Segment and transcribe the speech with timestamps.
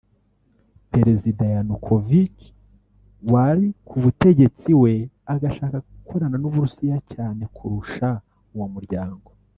[0.93, 2.39] Perezida Yanukovych
[3.31, 4.93] wari ku butegetsi we
[5.33, 8.09] agashaka gukorana n’u Burusiya cyane kurusha
[8.55, 9.27] uwo muryango